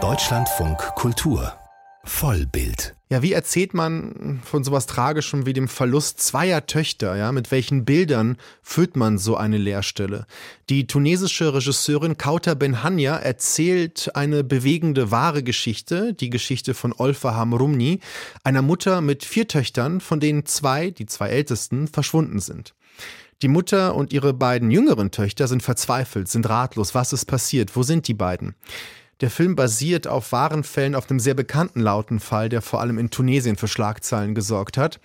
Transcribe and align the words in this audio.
Deutschlandfunk 0.00 0.78
Kultur 0.94 1.52
Vollbild. 2.04 2.94
Ja, 3.10 3.22
wie 3.22 3.32
erzählt 3.32 3.74
man 3.74 4.40
von 4.44 4.62
sowas 4.62 4.86
Tragischem 4.86 5.46
wie 5.46 5.52
dem 5.52 5.66
Verlust 5.66 6.20
zweier 6.20 6.66
Töchter? 6.66 7.16
Ja, 7.16 7.32
mit 7.32 7.50
welchen 7.50 7.84
Bildern 7.84 8.36
füllt 8.62 8.94
man 8.94 9.18
so 9.18 9.36
eine 9.36 9.58
Leerstelle? 9.58 10.26
Die 10.70 10.86
tunesische 10.86 11.52
Regisseurin 11.52 12.16
Kauta 12.16 12.54
Benhania 12.54 13.16
erzählt 13.16 14.14
eine 14.14 14.44
bewegende 14.44 15.10
wahre 15.10 15.42
Geschichte, 15.42 16.14
die 16.14 16.30
Geschichte 16.30 16.74
von 16.74 16.92
Olfa 16.96 17.34
Hamrumni, 17.34 17.98
einer 18.44 18.62
Mutter 18.62 19.00
mit 19.00 19.24
vier 19.24 19.48
Töchtern, 19.48 20.00
von 20.00 20.20
denen 20.20 20.46
zwei, 20.46 20.90
die 20.90 21.06
zwei 21.06 21.30
ältesten, 21.30 21.88
verschwunden 21.88 22.38
sind. 22.38 22.74
Die 23.40 23.48
Mutter 23.48 23.94
und 23.94 24.12
ihre 24.12 24.34
beiden 24.34 24.70
jüngeren 24.72 25.12
Töchter 25.12 25.46
sind 25.46 25.62
verzweifelt, 25.62 26.28
sind 26.28 26.48
ratlos. 26.48 26.94
Was 26.94 27.12
ist 27.12 27.26
passiert? 27.26 27.76
Wo 27.76 27.84
sind 27.84 28.08
die 28.08 28.14
beiden? 28.14 28.56
Der 29.20 29.30
Film 29.30 29.56
basiert 29.56 30.06
auf 30.06 30.30
wahren 30.30 30.62
Fällen 30.62 30.94
auf 30.94 31.10
einem 31.10 31.18
sehr 31.18 31.34
bekannten 31.34 31.80
lauten 31.80 32.20
Fall, 32.20 32.48
der 32.48 32.62
vor 32.62 32.80
allem 32.80 32.98
in 32.98 33.10
Tunesien 33.10 33.56
für 33.56 33.66
Schlagzeilen 33.66 34.36
gesorgt 34.36 34.78
hat. 34.78 35.00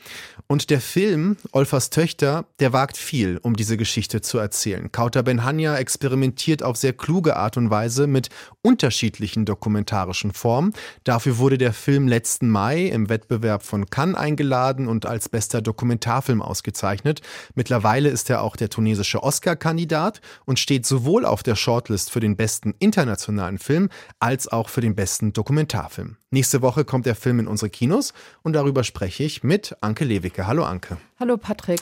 Und 0.45 0.69
der 0.69 0.81
Film, 0.81 1.37
Olfas 1.51 1.89
Töchter, 1.89 2.45
der 2.59 2.73
wagt 2.73 2.95
viel, 2.95 3.39
um 3.41 3.55
diese 3.55 3.75
Geschichte 3.75 4.21
zu 4.21 4.37
erzählen. 4.37 4.91
Kauta 4.91 5.23
Benhania 5.23 5.77
experimentiert 5.77 6.61
auf 6.61 6.77
sehr 6.77 6.93
kluge 6.93 7.37
Art 7.37 7.57
und 7.57 7.71
Weise 7.71 8.05
mit 8.05 8.29
unterschiedlichen 8.61 9.45
dokumentarischen 9.45 10.31
Formen. 10.31 10.73
Dafür 11.03 11.39
wurde 11.39 11.57
der 11.57 11.73
Film 11.73 12.07
letzten 12.07 12.49
Mai 12.49 12.83
im 12.83 13.09
Wettbewerb 13.09 13.63
von 13.63 13.89
Cannes 13.89 14.15
eingeladen 14.15 14.87
und 14.87 15.07
als 15.07 15.27
bester 15.27 15.63
Dokumentarfilm 15.63 16.43
ausgezeichnet. 16.43 17.21
Mittlerweile 17.55 18.09
ist 18.09 18.29
er 18.29 18.43
auch 18.43 18.57
der 18.57 18.69
tunesische 18.69 19.23
Oscar-Kandidat 19.23 20.21
und 20.45 20.59
steht 20.59 20.85
sowohl 20.85 21.25
auf 21.25 21.41
der 21.41 21.55
Shortlist 21.55 22.11
für 22.11 22.19
den 22.19 22.37
besten 22.37 22.75
internationalen 22.77 23.57
Film 23.57 23.89
als 24.19 24.47
auch 24.47 24.69
für 24.69 24.81
den 24.81 24.95
besten 24.95 25.33
Dokumentarfilm. 25.33 26.17
Nächste 26.31 26.61
Woche 26.61 26.85
kommt 26.85 27.05
der 27.05 27.15
Film 27.15 27.39
in 27.39 27.47
unsere 27.47 27.69
Kinos 27.69 28.13
und 28.41 28.53
darüber 28.53 28.83
spreche 28.83 29.23
ich 29.23 29.43
mit 29.43 29.75
Anke 29.81 30.05
Lewicke. 30.05 30.47
Hallo 30.47 30.63
Anke. 30.63 30.97
Hallo 31.19 31.37
Patrick. 31.37 31.81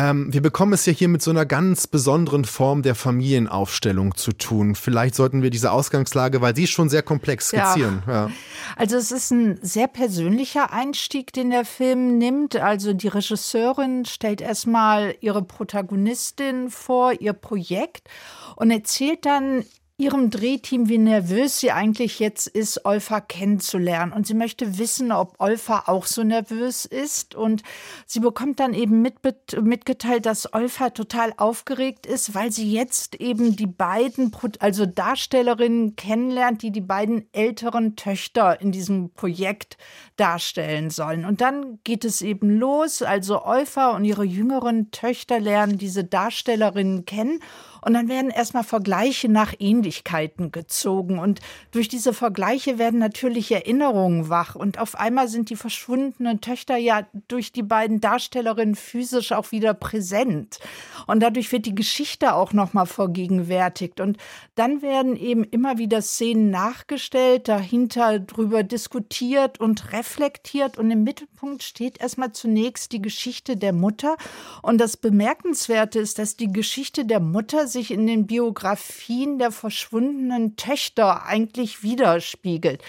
Ähm, 0.00 0.32
wir 0.32 0.40
bekommen 0.40 0.72
es 0.72 0.86
ja 0.86 0.94
hier 0.94 1.08
mit 1.08 1.20
so 1.20 1.30
einer 1.30 1.44
ganz 1.44 1.86
besonderen 1.86 2.46
Form 2.46 2.82
der 2.82 2.94
Familienaufstellung 2.94 4.14
zu 4.14 4.32
tun. 4.32 4.74
Vielleicht 4.74 5.14
sollten 5.14 5.42
wir 5.42 5.50
diese 5.50 5.72
Ausgangslage, 5.72 6.40
weil 6.40 6.56
sie 6.56 6.64
ist 6.64 6.70
schon 6.70 6.88
sehr 6.88 7.02
komplex 7.02 7.48
skizzieren. 7.48 8.02
Ja. 8.06 8.12
Ja. 8.12 8.30
Also 8.76 8.96
es 8.96 9.12
ist 9.12 9.30
ein 9.30 9.58
sehr 9.60 9.88
persönlicher 9.88 10.72
Einstieg, 10.72 11.34
den 11.34 11.50
der 11.50 11.66
Film 11.66 12.16
nimmt. 12.16 12.56
Also 12.56 12.94
die 12.94 13.08
Regisseurin 13.08 14.06
stellt 14.06 14.40
erstmal 14.40 15.16
ihre 15.20 15.42
Protagonistin 15.42 16.70
vor, 16.70 17.12
ihr 17.20 17.34
Projekt 17.34 18.08
und 18.56 18.70
erzählt 18.70 19.26
dann 19.26 19.64
ihrem 20.00 20.30
Drehteam, 20.30 20.88
wie 20.88 20.98
nervös 20.98 21.60
sie 21.60 21.72
eigentlich 21.72 22.18
jetzt 22.18 22.46
ist, 22.46 22.86
Olfa 22.86 23.20
kennenzulernen. 23.20 24.12
Und 24.12 24.26
sie 24.26 24.34
möchte 24.34 24.78
wissen, 24.78 25.12
ob 25.12 25.34
Olfa 25.38 25.84
auch 25.86 26.06
so 26.06 26.24
nervös 26.24 26.86
ist. 26.86 27.34
Und 27.34 27.62
sie 28.06 28.20
bekommt 28.20 28.60
dann 28.60 28.72
eben 28.72 29.02
mit, 29.02 29.16
mitgeteilt, 29.60 30.24
dass 30.24 30.52
Olfa 30.54 30.90
total 30.90 31.34
aufgeregt 31.36 32.06
ist, 32.06 32.34
weil 32.34 32.50
sie 32.50 32.72
jetzt 32.72 33.16
eben 33.16 33.56
die 33.56 33.66
beiden, 33.66 34.34
also 34.58 34.86
Darstellerinnen 34.86 35.96
kennenlernt, 35.96 36.62
die 36.62 36.72
die 36.72 36.80
beiden 36.80 37.26
älteren 37.32 37.94
Töchter 37.94 38.60
in 38.60 38.72
diesem 38.72 39.12
Projekt 39.12 39.76
darstellen 40.16 40.88
sollen. 40.88 41.26
Und 41.26 41.42
dann 41.42 41.78
geht 41.84 42.06
es 42.06 42.22
eben 42.22 42.48
los. 42.48 43.02
Also 43.02 43.44
Olfa 43.44 43.90
und 43.90 44.04
ihre 44.06 44.24
jüngeren 44.24 44.90
Töchter 44.92 45.40
lernen 45.40 45.76
diese 45.76 46.04
Darstellerinnen 46.04 47.04
kennen. 47.04 47.40
Und 47.82 47.94
dann 47.94 48.08
werden 48.08 48.30
erstmal 48.30 48.64
Vergleiche 48.64 49.28
nach 49.28 49.54
Ähnlichkeiten 49.58 50.52
gezogen. 50.52 51.18
Und 51.18 51.40
durch 51.70 51.88
diese 51.88 52.12
Vergleiche 52.12 52.78
werden 52.78 53.00
natürlich 53.00 53.50
Erinnerungen 53.50 54.28
wach. 54.28 54.54
Und 54.54 54.78
auf 54.78 54.94
einmal 54.94 55.28
sind 55.28 55.50
die 55.50 55.56
verschwundenen 55.56 56.40
Töchter 56.40 56.76
ja 56.76 57.06
durch 57.28 57.52
die 57.52 57.62
beiden 57.62 58.00
Darstellerinnen 58.00 58.74
physisch 58.74 59.32
auch 59.32 59.52
wieder 59.52 59.74
präsent. 59.74 60.58
Und 61.06 61.20
dadurch 61.20 61.52
wird 61.52 61.66
die 61.66 61.74
Geschichte 61.74 62.34
auch 62.34 62.52
nochmal 62.52 62.86
vergegenwärtigt. 62.86 64.00
Und 64.00 64.18
dann 64.54 64.82
werden 64.82 65.16
eben 65.16 65.44
immer 65.44 65.78
wieder 65.78 66.02
Szenen 66.02 66.50
nachgestellt, 66.50 67.48
dahinter 67.48 68.18
drüber 68.18 68.62
diskutiert 68.62 69.60
und 69.60 69.92
reflektiert. 69.92 70.78
Und 70.78 70.90
im 70.90 71.04
Mittelpunkt 71.04 71.62
steht 71.62 72.00
erstmal 72.00 72.32
zunächst 72.32 72.92
die 72.92 73.02
Geschichte 73.02 73.56
der 73.56 73.72
Mutter. 73.72 74.16
Und 74.62 74.78
das 74.78 74.96
Bemerkenswerte 74.96 75.98
ist, 75.98 76.18
dass 76.18 76.36
die 76.36 76.52
Geschichte 76.52 77.04
der 77.04 77.20
Mutter 77.20 77.66
sich 77.70 77.90
in 77.90 78.06
den 78.06 78.26
Biografien 78.26 79.38
der 79.38 79.50
verschwundenen 79.50 80.56
Töchter 80.56 81.24
eigentlich 81.24 81.82
widerspiegelt. 81.82 82.82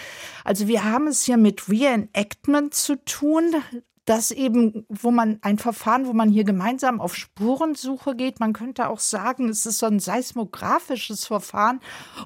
Also 0.44 0.68
wir 0.68 0.84
haben 0.84 1.06
es 1.06 1.24
hier 1.24 1.36
mit 1.36 1.68
Reenactment 1.68 2.74
zu 2.74 3.02
tun 3.04 3.54
das 4.04 4.32
eben, 4.32 4.84
wo 4.88 5.12
man 5.12 5.38
ein 5.42 5.58
Verfahren, 5.58 6.06
wo 6.06 6.12
man 6.12 6.28
hier 6.28 6.42
gemeinsam 6.42 7.00
auf 7.00 7.14
Spurensuche 7.14 8.16
geht. 8.16 8.40
Man 8.40 8.52
könnte 8.52 8.88
auch 8.88 8.98
sagen, 8.98 9.48
es 9.48 9.64
ist 9.64 9.78
so 9.78 9.86
ein 9.86 10.00
seismografisches 10.00 11.24
Verfahren, 11.24 11.78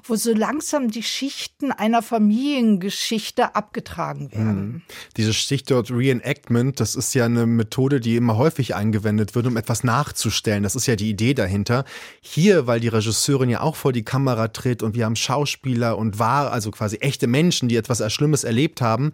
wo 0.03 0.15
so 0.15 0.33
langsam 0.33 0.89
die 0.89 1.03
Schichten 1.03 1.71
einer 1.71 2.01
Familiengeschichte 2.01 3.55
abgetragen 3.55 4.31
werden. 4.31 4.71
Mhm. 4.71 4.81
Dieses 5.17 5.35
Stichwort 5.35 5.91
Reenactment, 5.91 6.79
das 6.79 6.95
ist 6.95 7.13
ja 7.13 7.25
eine 7.25 7.45
Methode, 7.45 7.99
die 7.99 8.15
immer 8.15 8.37
häufig 8.37 8.73
eingewendet 8.73 9.35
wird, 9.35 9.45
um 9.45 9.55
etwas 9.55 9.83
nachzustellen. 9.83 10.63
Das 10.63 10.75
ist 10.75 10.87
ja 10.87 10.95
die 10.95 11.11
Idee 11.11 11.35
dahinter. 11.35 11.85
Hier, 12.21 12.65
weil 12.65 12.79
die 12.79 12.87
Regisseurin 12.87 13.49
ja 13.49 13.61
auch 13.61 13.75
vor 13.75 13.93
die 13.93 14.03
Kamera 14.03 14.47
tritt 14.47 14.81
und 14.81 14.95
wir 14.95 15.05
haben 15.05 15.15
Schauspieler 15.15 15.97
und 15.99 16.17
wahr, 16.17 16.51
also 16.51 16.71
quasi 16.71 16.97
echte 16.97 17.27
Menschen, 17.27 17.69
die 17.69 17.75
etwas 17.75 18.01
Schlimmes 18.11 18.43
erlebt 18.43 18.81
haben, 18.81 19.11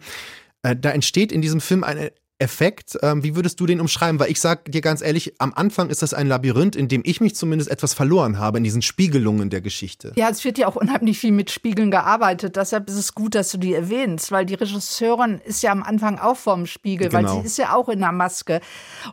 äh, 0.62 0.74
da 0.74 0.90
entsteht 0.90 1.30
in 1.30 1.42
diesem 1.42 1.60
Film 1.60 1.84
eine 1.84 2.10
Effekt. 2.44 2.98
Ähm, 3.02 3.24
wie 3.24 3.34
würdest 3.34 3.58
du 3.58 3.66
den 3.66 3.80
umschreiben? 3.80 4.20
Weil 4.20 4.30
ich 4.30 4.40
sag 4.40 4.70
dir 4.70 4.82
ganz 4.82 5.00
ehrlich, 5.00 5.34
am 5.38 5.54
Anfang 5.54 5.88
ist 5.88 6.02
das 6.02 6.12
ein 6.12 6.26
Labyrinth, 6.26 6.76
in 6.76 6.88
dem 6.88 7.02
ich 7.04 7.20
mich 7.22 7.34
zumindest 7.34 7.70
etwas 7.70 7.94
verloren 7.94 8.38
habe, 8.38 8.58
in 8.58 8.64
diesen 8.64 8.82
Spiegelungen 8.82 9.48
der 9.48 9.62
Geschichte. 9.62 10.12
Ja, 10.14 10.28
es 10.28 10.44
wird 10.44 10.58
ja 10.58 10.68
auch 10.68 10.76
unheimlich 10.76 11.18
viel 11.18 11.32
mit 11.32 11.50
Spiegeln 11.50 11.90
gearbeitet. 11.90 12.56
Deshalb 12.56 12.88
ist 12.88 12.96
es 12.96 13.14
gut, 13.14 13.34
dass 13.34 13.50
du 13.50 13.58
die 13.58 13.72
erwähnst, 13.72 14.30
weil 14.30 14.44
die 14.44 14.54
Regisseurin 14.54 15.40
ist 15.44 15.62
ja 15.62 15.72
am 15.72 15.82
Anfang 15.82 16.18
auch 16.18 16.36
vorm 16.36 16.66
Spiegel, 16.66 17.08
genau. 17.08 17.28
weil 17.28 17.40
sie 17.40 17.46
ist 17.46 17.56
ja 17.56 17.74
auch 17.74 17.88
in 17.88 18.00
der 18.00 18.12
Maske. 18.12 18.60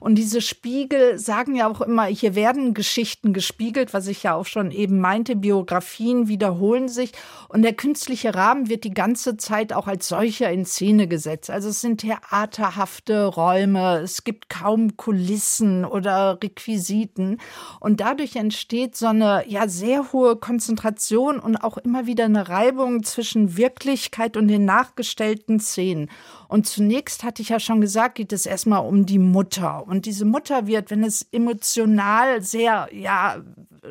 Und 0.02 0.16
diese 0.16 0.42
Spiegel 0.42 1.18
sagen 1.18 1.56
ja 1.56 1.70
auch 1.70 1.80
immer, 1.80 2.06
hier 2.06 2.36
werden 2.36 2.74
Geschichten 2.74 3.32
gespiegelt, 3.32 3.94
was 3.94 4.08
ich 4.08 4.24
ja 4.24 4.36
auch 4.36 4.46
schon 4.46 4.72
eben 4.72 5.00
meinte, 5.00 5.38
Biografien 5.38 6.28
wiederholen 6.28 6.90
sich. 6.90 7.14
Und 7.48 7.62
der 7.62 7.74
künstliche 7.74 8.36
Rahmen 8.36 8.68
wird 8.68 8.84
die 8.84 8.94
ganze 8.94 9.38
Zeit 9.38 9.72
auch 9.72 9.88
als 9.88 10.10
solcher 10.10 10.52
in 10.52 10.66
Szene 10.66 11.08
gesetzt. 11.08 11.50
Also 11.50 11.70
es 11.70 11.80
sind 11.80 12.02
theaterhafte 12.02 13.21
Räume, 13.26 14.00
es 14.00 14.24
gibt 14.24 14.50
kaum 14.50 14.98
Kulissen 14.98 15.86
oder 15.86 16.40
Requisiten. 16.42 17.38
Und 17.80 18.00
dadurch 18.00 18.36
entsteht 18.36 18.96
so 18.96 19.08
eine 19.08 19.44
ja 19.48 19.68
sehr 19.68 20.12
hohe 20.12 20.36
Konzentration 20.36 21.40
und 21.40 21.58
auch 21.58 21.78
immer 21.78 22.06
wieder 22.06 22.26
eine 22.26 22.50
Reibung 22.50 23.04
zwischen 23.04 23.58
Wirklichkeit 23.58 24.38
und 24.38 24.48
den 24.48 24.66
nachgestellten 24.66 25.60
Szenen. 25.60 26.10
Und 26.48 26.68
zunächst 26.68 27.24
hatte 27.24 27.42
ich 27.42 27.50
ja 27.50 27.60
schon 27.60 27.82
gesagt, 27.82 28.16
geht 28.16 28.34
es 28.34 28.46
erstmal 28.46 28.86
um 28.86 29.06
die 29.06 29.20
Mutter. 29.20 29.88
Und 29.88 30.06
diese 30.06 30.26
Mutter 30.26 30.68
wird, 30.68 30.92
wenn 30.92 31.04
es 31.04 31.28
emotional 31.32 32.42
sehr, 32.42 32.90
ja, 32.92 33.38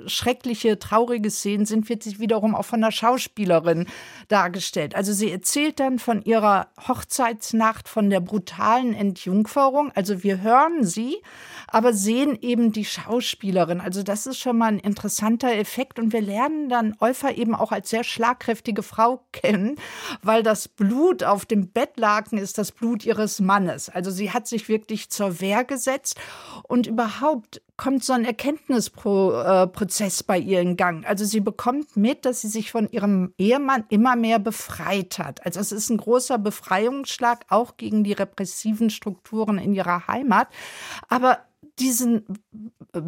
schreckliche, 0.07 0.79
traurige 0.79 1.31
Szenen 1.31 1.67
sind, 1.67 1.89
wird 1.89 2.03
sie 2.03 2.19
wiederum 2.21 2.55
auch 2.55 2.65
von 2.65 2.81
der 2.81 2.93
Schauspielerin 2.93 3.87
dargestellt. 4.29 4.95
Also 4.95 5.13
sie 5.13 5.31
erzählt 5.31 5.81
dann 5.81 5.99
von 5.99 6.23
ihrer 6.23 6.69
Hochzeitsnacht, 6.87 7.89
von 7.89 8.09
der 8.09 8.21
brutalen 8.21 8.95
Entjungferung. 8.95 9.91
Also 9.95 10.23
wir 10.23 10.43
hören 10.43 10.85
sie, 10.85 11.19
aber 11.67 11.93
sehen 11.93 12.39
eben 12.41 12.73
die 12.73 12.85
Schauspielerin. 12.85 13.81
Also 13.81 14.03
das 14.03 14.27
ist 14.27 14.39
schon 14.39 14.59
mal 14.59 14.69
ein 14.69 14.79
interessanter 14.79 15.53
Effekt. 15.53 15.99
Und 15.99 16.13
wir 16.13 16.23
lernen 16.23 16.69
dann 16.69 16.97
Olfa 17.01 17.31
eben 17.31 17.55
auch 17.55 17.73
als 17.73 17.91
sehr 17.91 18.05
schlagkräftige 18.05 18.83
Frau 18.83 19.25
kennen, 19.33 19.77
weil 20.23 20.43
das 20.43 20.69
Blut 20.69 21.25
auf 21.25 21.47
dem 21.47 21.71
Bettlaken 21.71 22.39
ist 22.39 22.59
das 22.59 22.71
Blut 22.71 23.05
ihres 23.05 23.41
Mannes. 23.41 23.89
Also 23.89 24.11
sie 24.11 24.31
hat 24.31 24.47
sich 24.47 24.69
wirklich 24.69 25.11
zur 25.11 25.41
Wehr 25.41 25.65
gesetzt 25.65 26.19
und 26.63 26.87
überhaupt 26.87 27.61
kommt 27.81 28.05
so 28.05 28.13
ein 28.13 28.27
Erkenntnisprozess 28.27 30.23
bei 30.23 30.39
ihr 30.39 30.61
in 30.61 30.77
Gang. 30.77 31.07
Also 31.07 31.25
sie 31.25 31.41
bekommt 31.41 31.97
mit, 31.97 32.27
dass 32.27 32.43
sie 32.43 32.49
sich 32.49 32.71
von 32.71 32.91
ihrem 32.91 33.33
Ehemann 33.39 33.85
immer 33.89 34.17
mehr 34.17 34.39
befreit 34.39 35.19
hat. 35.19 35.47
Also 35.47 35.61
es 35.61 35.73
ist 35.73 35.89
ein 35.89 35.97
großer 35.97 36.37
Befreiungsschlag 36.37 37.47
auch 37.49 37.79
gegen 37.79 38.05
die 38.05 38.13
repressiven 38.13 38.91
Strukturen 38.91 39.57
in 39.57 39.73
ihrer 39.73 40.07
Heimat. 40.09 40.49
Aber 41.09 41.39
diesen 41.79 42.27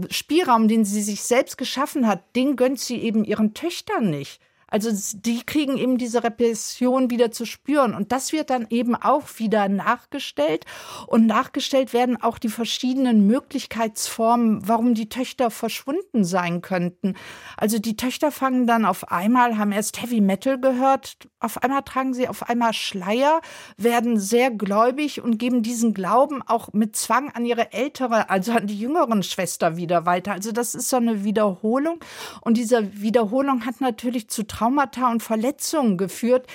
Spielraum, 0.09 0.69
den 0.69 0.87
sie 0.87 1.03
sich 1.03 1.23
selbst 1.23 1.59
geschaffen 1.59 2.07
hat, 2.07 2.35
den 2.35 2.57
gönnt 2.57 2.81
sie 2.81 2.97
eben 2.97 3.25
ihren 3.25 3.53
Töchtern 3.53 4.09
nicht. 4.09 4.41
Also 4.73 4.91
die 5.15 5.45
kriegen 5.45 5.77
eben 5.77 5.99
diese 5.99 6.25
Repression 6.25 7.11
wieder 7.11 7.31
zu 7.31 7.45
spüren. 7.45 7.95
Und 7.95 8.11
das 8.11 8.33
wird 8.33 8.49
dann 8.49 8.67
eben 8.71 8.95
auch 8.95 9.25
wieder 9.37 9.69
nachgestellt. 9.69 10.65
Und 11.07 11.27
nachgestellt 11.27 11.93
werden 11.93 12.21
auch 12.21 12.39
die 12.39 12.49
verschiedenen 12.49 13.27
Möglichkeitsformen, 13.27 14.67
warum 14.67 14.95
die 14.95 15.11
Töchter 15.11 15.51
verschwunden 15.51 16.25
sein 16.25 16.63
könnten. 16.63 17.15
Also 17.59 17.79
die 17.79 17.97
Töchter 17.97 18.33
fangen 18.33 18.67
dann 18.67 18.87
auf 18.87 19.13
einmal, 19.13 19.59
haben 19.59 19.73
erst 19.73 20.01
Heavy 20.01 20.23
Metal 20.23 20.59
gehört, 20.59 21.19
auf 21.43 21.63
einmal 21.63 21.83
tragen 21.83 22.15
sie 22.15 22.29
auf 22.29 22.49
einmal 22.49 22.73
Schleier, 22.73 23.41
werden 23.77 24.19
sehr 24.19 24.51
gläubig 24.51 25.21
und 25.21 25.39
geben 25.39 25.63
diesen 25.63 25.95
Glauben 25.95 26.43
auch 26.43 26.73
mit 26.73 26.97
Zwang 26.97 27.31
an 27.31 27.45
ihre 27.45 27.73
ältere, 27.73 28.31
also 28.31 28.53
an 28.53 28.67
die 28.67 28.79
jüngeren 28.79 29.23
Schwester 29.23 29.77
wieder 29.77 30.07
weiter. 30.07 30.33
Also 30.33 30.53
das 30.53 30.75
ist 30.75 30.89
so 30.89 30.97
eine 30.97 31.25
Wiederholung. 31.25 32.01
Und 32.41 32.57
diese 32.57 33.01
Wiederholung 33.01 33.67
hat 33.67 33.81
natürlich 33.81 34.29
zu 34.29 34.47
Traumata 34.47 35.11
und 35.11 35.23
Verletzungen 35.23 35.99
geführt, 35.99 36.47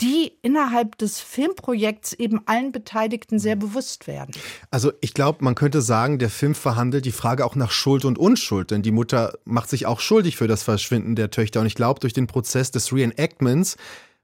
die 0.00 0.32
innerhalb 0.42 0.98
des 0.98 1.20
Filmprojekts 1.20 2.12
eben 2.12 2.42
allen 2.46 2.70
Beteiligten 2.70 3.38
sehr 3.38 3.56
bewusst 3.56 4.06
werden. 4.06 4.32
Also 4.70 4.92
ich 5.00 5.14
glaube, 5.14 5.42
man 5.42 5.54
könnte 5.54 5.80
sagen, 5.80 6.18
der 6.18 6.28
Film 6.28 6.54
verhandelt 6.54 7.06
die 7.06 7.12
Frage 7.12 7.44
auch 7.44 7.54
nach 7.54 7.70
Schuld 7.70 8.04
und 8.04 8.18
Unschuld, 8.18 8.70
denn 8.70 8.82
die 8.82 8.90
Mutter 8.90 9.38
macht 9.44 9.70
sich 9.70 9.86
auch 9.86 10.00
schuldig 10.00 10.36
für 10.36 10.48
das 10.48 10.62
Verschwinden 10.62 11.16
der 11.16 11.30
Töchter. 11.30 11.60
Und 11.60 11.66
ich 11.66 11.74
glaube, 11.74 12.00
durch 12.00 12.12
den 12.12 12.26
Prozess 12.26 12.70
des 12.70 12.92
Reenactments 12.92 13.76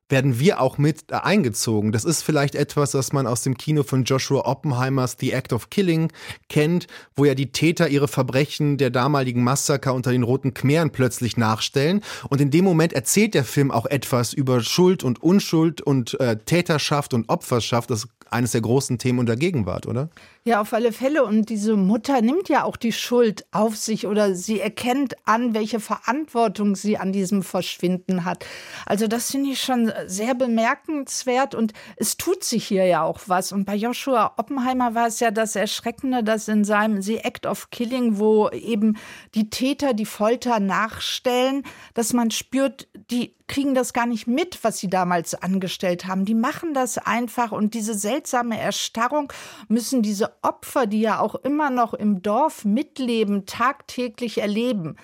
werden 0.09 0.39
wir 0.39 0.61
auch 0.61 0.79
mit 0.79 1.13
eingezogen. 1.13 1.91
Das 1.91 2.05
ist 2.05 2.23
vielleicht 2.23 2.55
etwas, 2.55 2.95
was 2.95 3.13
man 3.13 3.27
aus 3.27 3.43
dem 3.43 3.57
Kino 3.57 3.83
von 3.83 4.05
Joshua 4.05 4.47
Oppenheimers 4.47 5.17
The 5.19 5.33
Act 5.33 5.53
of 5.53 5.71
Killing 5.71 6.13
kennt, 6.49 6.87
wo 7.17 7.25
ja 7.25 7.35
die 7.35 7.51
Täter 7.51 7.89
ihre 7.89 8.09
Verbrechen 8.09 8.77
der 8.77 8.91
damaligen 8.91 9.43
Massaker 9.43 9.95
unter 9.95 10.13
den 10.13 10.23
Roten 10.23 10.55
Khmeren 10.55 10.91
plötzlich 10.91 11.37
nachstellen. 11.37 12.03
Und 12.29 12.41
in 12.41 12.51
dem 12.51 12.65
Moment 12.65 12.93
erzählt 12.93 13.35
der 13.35 13.45
Film 13.45 13.71
auch 13.71 13.87
etwas 13.87 14.33
über 14.33 14.61
Schuld 14.61 15.03
und 15.03 15.23
Unschuld 15.23 15.81
und 15.81 16.19
äh, 16.21 16.37
Täterschaft 16.37 17.15
und 17.15 17.29
Opferschaft. 17.29 17.91
Das 17.91 18.07
eines 18.33 18.53
der 18.53 18.61
großen 18.61 18.99
Themen 18.99 19.19
unter 19.19 19.37
Gegenwart, 19.37 19.87
oder? 19.87 20.09
Ja, 20.45 20.61
auf 20.61 20.73
alle 20.73 20.93
Fälle. 20.93 21.25
Und 21.25 21.51
diese 21.51 21.77
Mutter 21.77 22.21
nimmt 22.21 22.49
ja 22.49 22.65
auch 22.65 22.77
die 22.77 22.93
Schuld 22.93 23.47
auf 23.53 23.77
sich 23.77 24.09
oder 24.09 24.35
sie 24.35 24.59
erkennt 24.59 25.15
an, 25.25 25.55
welche 25.55 25.79
Verantwortung 25.79 26.75
sie 26.75 26.99
an 26.99 27.13
diesem 27.13 27.43
Verschwinden 27.45 28.25
hat. 28.25 28.45
Also 28.85 29.07
das 29.07 29.31
finde 29.31 29.51
ich 29.51 29.63
schon 29.63 29.93
sehr 30.07 30.35
bemerkenswert 30.35 31.55
und 31.55 31.73
es 31.97 32.17
tut 32.17 32.43
sich 32.43 32.67
hier 32.67 32.87
ja 32.87 33.05
auch 33.05 33.21
was. 33.27 33.53
Und 33.53 33.67
bei 33.67 33.77
Joshua 33.77 34.35
Oppenheimer 34.37 34.97
war 34.97 35.07
es 35.07 35.21
ja 35.21 35.31
das 35.31 35.55
Erschreckende, 35.55 36.25
dass 36.25 36.49
in 36.49 36.65
seinem 36.65 37.03
The 37.03 37.19
Act 37.19 37.47
of 37.47 37.71
Killing, 37.71 38.19
wo 38.19 38.49
eben 38.49 38.97
die 39.37 39.49
Täter 39.49 39.95
die 39.95 40.07
Folter 40.07 40.59
nachstellen, 40.59 41.63
dass 41.95 42.13
man 42.13 42.33
spürt, 42.33 42.89
die 43.11 43.35
kriegen 43.47 43.75
das 43.75 43.93
gar 43.93 44.07
nicht 44.07 44.27
mit, 44.27 44.65
was 44.65 44.79
sie 44.79 44.89
damals 44.89 45.35
angestellt 45.35 46.07
haben. 46.07 46.25
Die 46.25 46.35
machen 46.35 46.73
das 46.73 46.97
einfach 46.97 47.53
und 47.53 47.75
diese 47.75 47.95
seltsame 48.23 48.59
Erstarrung 48.59 49.33
müssen 49.69 50.03
diese 50.03 50.31
Opfer, 50.43 50.87
die 50.87 51.01
ja 51.01 51.19
auch 51.19 51.35
immer 51.35 51.71
noch 51.71 51.93
im 51.93 52.23
Dorf 52.23 52.65
mitleben, 52.65 53.47
tagtäglich 53.47 54.39
erleben. 54.39 54.97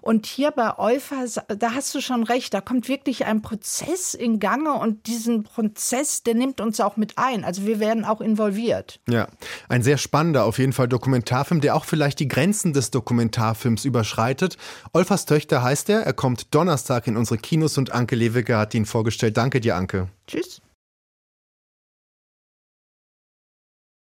Und 0.00 0.26
hier 0.26 0.52
bei 0.52 0.78
Euphas, 0.78 1.38
da 1.48 1.74
hast 1.74 1.94
du 1.94 2.00
schon 2.00 2.22
recht, 2.22 2.54
da 2.54 2.62
kommt 2.62 2.88
wirklich 2.88 3.26
ein 3.26 3.42
Prozess 3.42 4.14
in 4.14 4.38
Gange 4.38 4.72
und 4.72 5.06
diesen 5.06 5.42
Prozess, 5.42 6.22
der 6.22 6.34
nimmt 6.34 6.60
uns 6.62 6.80
auch 6.80 6.96
mit 6.96 7.18
ein. 7.18 7.44
Also 7.44 7.66
wir 7.66 7.78
werden 7.78 8.06
auch 8.06 8.22
involviert. 8.22 9.00
Ja, 9.08 9.28
ein 9.68 9.82
sehr 9.82 9.98
spannender, 9.98 10.44
auf 10.44 10.58
jeden 10.58 10.72
Fall 10.72 10.88
Dokumentarfilm, 10.88 11.60
der 11.60 11.76
auch 11.76 11.84
vielleicht 11.84 12.20
die 12.20 12.28
Grenzen 12.28 12.72
des 12.72 12.90
Dokumentarfilms 12.90 13.84
überschreitet. 13.84 14.56
Olfas 14.94 15.26
Töchter 15.26 15.62
heißt 15.62 15.90
er, 15.90 16.00
er 16.00 16.14
kommt 16.14 16.54
Donnerstag 16.54 17.06
in 17.06 17.18
unsere 17.18 17.36
Kinos 17.36 17.76
und 17.76 17.92
Anke 17.92 18.16
Lewicke 18.16 18.56
hat 18.56 18.72
ihn 18.74 18.86
vorgestellt. 18.86 19.36
Danke 19.36 19.60
dir, 19.60 19.76
Anke. 19.76 20.08
Tschüss. 20.26 20.61